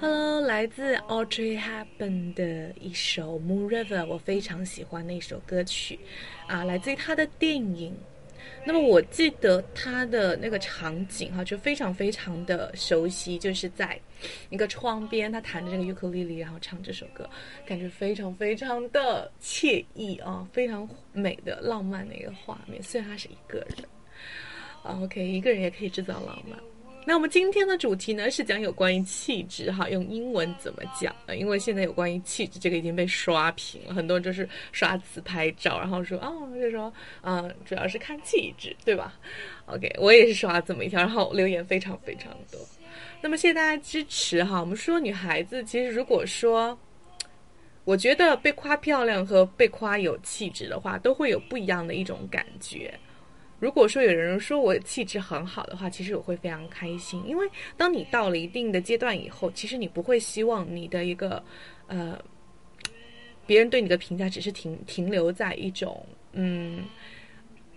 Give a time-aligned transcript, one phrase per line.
[0.00, 5.98] 喽，来自 Audrey Hepburn 的一首《Moon River》，我非常喜欢那首歌曲，
[6.46, 7.94] 啊，来自于他的电影。
[8.66, 13.98] 那么我记得他的那个场景哈，就非常非常的熟悉，就是在
[14.50, 17.28] 一个窗边，他弹着这个尤克里里，然后唱这首歌，
[17.64, 22.82] 感觉非常非常的惬意啊，非常美的浪漫的一个画面。
[22.82, 23.88] 虽然他是一个人，
[24.82, 26.58] 啊，OK，一个人也可以制造浪漫。
[27.06, 31.36] 那我们今天的主题呢是讲有关于气质哈，用英文怎么讲呢？
[31.36, 39.14] 因为现在有关于气质这个已经被刷屏了，很多人就是刷自拍照，然后说啊，就说嗯，主要是看气质，对吧？
[39.66, 42.58] OK，我也是刷这么一条，然后留言非常非常多。
[43.20, 44.60] 那么谢谢大家支持哈。
[44.60, 46.78] 我们说女孩子其实如果说，
[47.84, 52.92] 我觉得被夸漂亮和被夸有气质的话，都会有不一样的一种感觉。
[53.60, 61.42] 如果说有人说我气质很好的话，其实我会非常开心，因为当你到了一定的阶段以后，其实你不会希望你的一个
[61.86, 62.20] 呃，
[63.46, 66.84] 别人对你的评价只是停停留在一种嗯，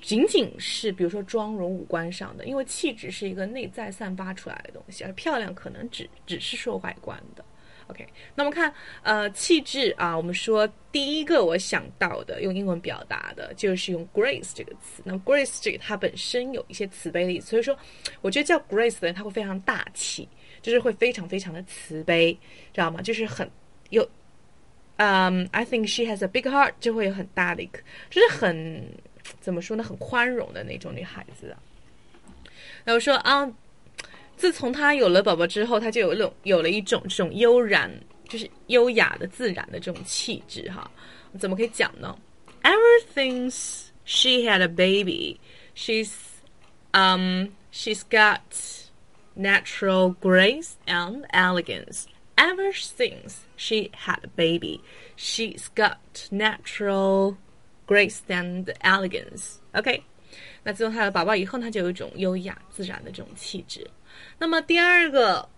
[0.00, 7.44] 仅仅是比如说妆容五官上的，因为气质是一个内在散发出来的东西，而漂亮可能只只是说外观的。
[7.92, 15.02] OK，那么看呃气质啊，我们说第一个我想到的用英文表达的就是用 grace 这个词。
[15.04, 17.78] 那 grace 这个它本身有一些慈悲的意思，所以说
[18.22, 20.26] 我觉得叫 grace 的人他会非常大气，
[20.62, 22.32] 就是会非常非常的慈悲，
[22.72, 23.02] 知道吗？
[23.02, 23.46] 就是很
[23.90, 24.08] 有，
[24.96, 28.82] 嗯，I think she has a big heart，就会有很大的一个，就是很
[29.38, 31.54] 怎么说呢，很宽容的那种女孩子。
[32.84, 33.52] 那我说啊。
[34.36, 37.90] 自从他有了宝宝之后，他就有一种有了一种这种悠然，
[38.28, 40.90] 就是优雅的、自然的这种气质哈。
[41.38, 42.16] 怎么可以讲呢
[42.62, 45.38] ？Ever since she had a baby,
[45.74, 46.12] she's
[46.92, 48.40] um she's got
[49.36, 52.06] natural grace and elegance.
[52.36, 54.80] Ever since she had a baby,
[55.16, 55.98] she's got
[56.30, 57.36] natural
[57.86, 59.60] grace and elegance.
[59.74, 60.02] OK，
[60.62, 63.86] 那自从她有宝宝以后，她就有一种优雅自然的这种气质。
[64.38, 65.48] 那么第二个，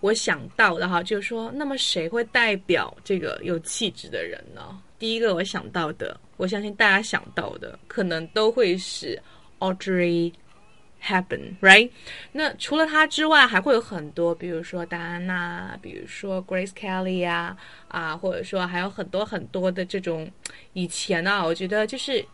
[0.00, 4.80] 我想到的哈，就是说，那么谁会代表这个有气质的人呢？
[4.98, 9.20] 第一个我想到的，我相信大家想到的，可能都会是
[9.58, 10.32] Audrey
[11.02, 11.90] Hepburn，right？
[12.32, 17.56] 那除了她之外，还会有很多，比如说戴安娜，比如说 Grace Kelly 呀，
[17.88, 20.30] 啊，或者说还有很多很多的这种
[20.74, 22.24] 以前呢，我觉得就是。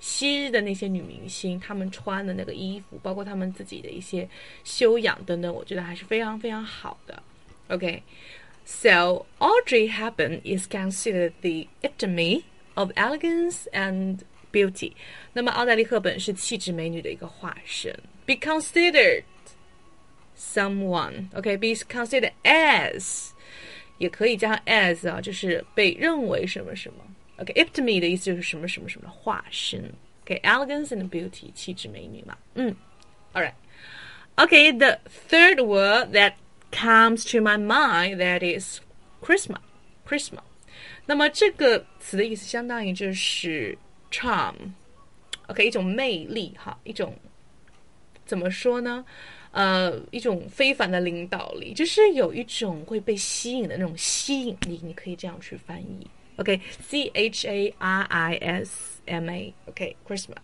[0.00, 4.28] 昔日的那些女明星，她们穿的那个衣服，包括她们自己的一些
[4.64, 7.22] 修养等等，我觉得还是非常非常好的。
[7.68, 12.42] OK，so Audrey Hepburn is considered the epitome
[12.74, 14.18] of elegance and
[14.52, 14.92] beauty。
[15.32, 17.92] 那么奥黛丽·赫本是气质美女的一个化身。
[18.24, 19.24] Be considered
[20.38, 23.30] someone，OK，be considered as，
[23.98, 26.98] 也可以加上 as 啊，就是被认为什么什么。
[27.38, 29.92] OK，epitome 的意思就是什么什么什么化身。
[30.22, 32.36] OK，elegance and beauty，气质美女嘛。
[32.54, 32.74] 嗯
[33.32, 33.52] ，All right。
[34.36, 34.98] OK，the
[35.28, 36.34] third word that
[36.72, 38.80] comes to my mind that is
[39.22, 40.40] Christmas，Christmas。
[41.06, 43.76] 那么这个词的意思相当于就是
[44.10, 44.54] charm。
[45.46, 47.14] OK，一种魅力哈，一种
[48.24, 49.04] 怎么说呢？
[49.52, 56.06] 呃，一种非凡的领导力，就是有一种会被吸引的那种吸引力，你可以这样去翻译。
[56.36, 60.36] OK，C H A R I S M A，OK，Charisma。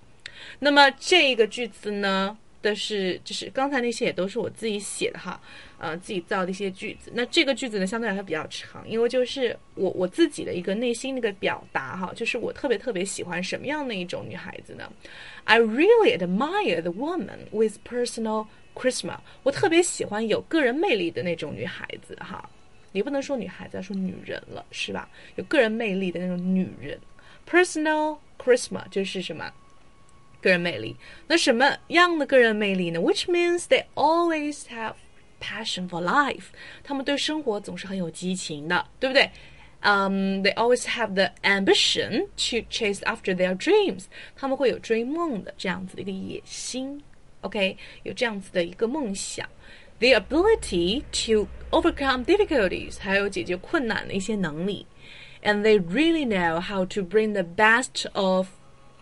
[0.58, 5.40] 那么这个句子呢，的是就是刚才那些也都是我自己写的哈，
[5.78, 7.12] 呃，自己造的一些句子。
[7.14, 14.90] 那这个句子呢，相对来说比较长，因为就是我我自己的一个内心的一个表达哈，就是我特别特别喜欢什么样的一种女孩子呢
[15.44, 19.18] ？I really admire the woman with personal charisma。
[19.42, 22.48] 我特别喜欢有个人魅力的那种女孩子哈。
[22.92, 25.08] 你不能说女孩子，要说女人了，是吧？
[25.36, 26.98] 有个人魅力的那种女人
[27.48, 29.50] ，personal charisma 就是什么？
[30.40, 30.96] 个人魅力。
[31.28, 34.94] 那什么样的个人魅力呢？Which means they always have
[35.40, 36.46] passion for life。
[36.82, 39.30] 他们对生活总是很有激情的，对不对？
[39.80, 44.04] 嗯，they always have the ambition to chase after their dreams。
[44.36, 47.02] 他们会有追梦的这样子的一个野心
[47.40, 47.76] ，OK？
[48.04, 49.48] 有这样子的一个梦想。
[50.01, 54.85] The ability to overcome difficulties，还有解决困难的一些能力，
[55.41, 58.47] and they really know how to bring the best of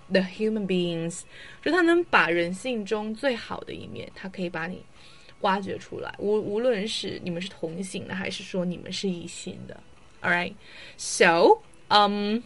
[0.09, 1.23] the human beings，
[1.61, 4.85] 就他能把人性中最好的一面，他可以把你
[5.41, 6.15] 挖掘出来。
[6.17, 9.77] 无无论是你们是同性的，还是说你们是异性的，
[10.21, 11.59] All right，so
[11.89, 12.39] um。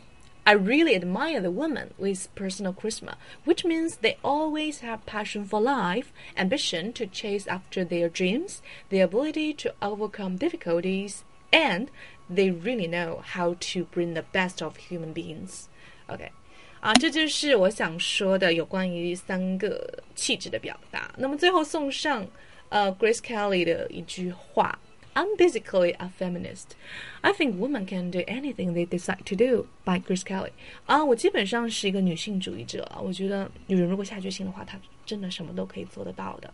[0.45, 5.61] I really admire the women with personal charisma, which means they always have passion for
[5.61, 11.89] life, ambition to chase after their dreams, the ability to overcome difficulties, and
[12.27, 15.67] they really know how to bring the best of human beings.
[16.07, 16.31] OK，
[16.79, 21.13] 啊，这就是我想说的有关于三个气质的表达。
[21.15, 22.25] 那么最后送上
[22.69, 24.79] 呃 Grace Kelly 的一句话。
[25.14, 26.74] I'm basically a feminist.
[27.22, 29.66] I think women can do anything they decide to do.
[29.84, 30.50] By Chris Kelly.
[30.86, 32.90] 啊，我基本上是一个女性主义者。
[33.02, 36.52] 我觉得女人如果下决心的话，她真的什么都可以做得到的。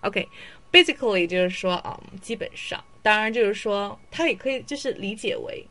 [0.00, 5.64] OK，basically、就是说啊、嗯，基本上，当然就是说，它也可以就是理解为，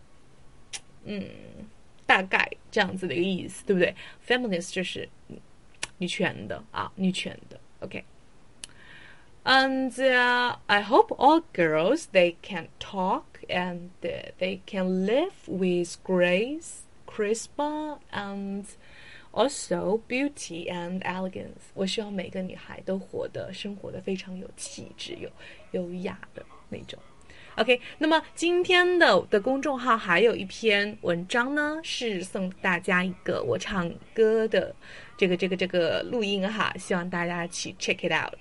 [1.03, 1.25] 嗯，
[2.05, 3.93] 大概这样子的一个意思，对不对
[4.25, 5.09] ？Feminist 就是
[5.97, 7.59] 女权的啊，女权的。
[7.81, 8.05] OK。
[9.44, 16.82] and uh, I hope all girls they can talk and uh, they can live with grace,
[17.06, 18.64] charisma, and
[19.32, 21.70] also beauty and elegance.
[21.74, 25.30] 我希望每个女孩都活得生活的非常有气质、有
[25.72, 26.98] 优雅的那种。
[27.56, 34.74] OK，那么今天的的公众号还有一篇文章呢，是送大家一个我唱歌的
[35.16, 38.38] 这个这个这个录音哈，希望大家去 check it out。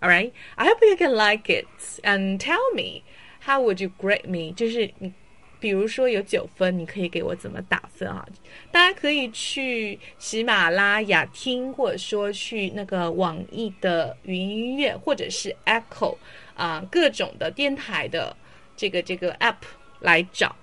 [0.00, 1.66] All right, I hope you can like it
[2.02, 3.02] and tell me
[3.40, 4.52] how would you grade me？
[4.54, 5.12] 就是你，
[5.58, 8.26] 比如说有九分，你可以给我怎么打分啊？
[8.70, 16.16] 大家可以去喜马拉雅听，或者说去那个网易的云音乐，或者是 Echo
[16.54, 18.36] 啊各种的电台的
[18.76, 19.56] 这个这个 App
[19.98, 20.54] 来找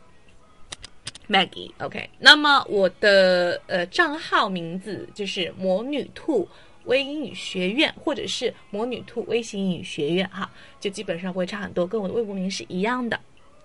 [1.28, 1.72] Maggie。
[1.80, 6.48] OK，那么我的呃账号名字就是魔女兔。
[6.85, 13.21] 微英语学院，或者是魔女兔微型英语学院，哈，就基本上不会差很多，跟我的微博名是一样的。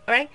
[0.06, 0.28] Alright,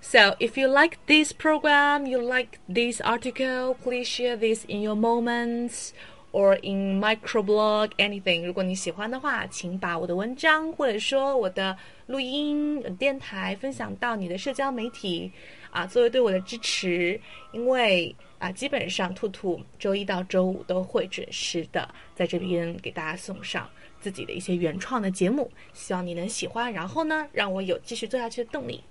[0.00, 4.94] so if you like this program, you like this article, please share this in your
[4.94, 5.90] moments
[6.31, 8.45] Or in microblog anything.
[8.45, 15.31] 如果你喜欢的话，请把我的文章或者说我的录音电台分享到你的社交媒体
[15.69, 17.19] 啊，作为对我的支持，
[17.51, 18.15] 因为。
[18.41, 23.69] 啊，基本上兔兔周一到周五都会准时的在这边给大家送上
[23.99, 28.83] 自己的一些原创的节目，希望你能喜欢，然后呢，让我有继续做下去的动力。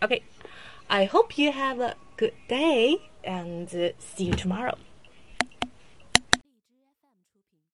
[0.00, 4.87] OK，I hope you have a good day and see you tomorrow.